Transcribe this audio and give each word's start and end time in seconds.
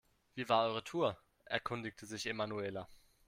Wie 0.33 0.49
war 0.49 0.65
eure 0.65 0.83
Tour?, 0.83 1.15
erkundigte 1.45 2.07
sich 2.07 2.25
Emanuela. 2.25 2.87